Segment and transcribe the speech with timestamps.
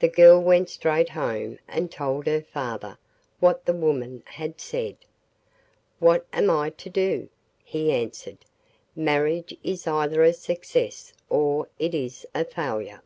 [0.00, 2.98] The girl went straight home and told her father
[3.40, 4.98] what the woman had said.
[6.00, 7.30] 'What am I to do?'
[7.64, 8.44] he answered.
[8.94, 13.00] 'Marriage is either a success or it is a failure.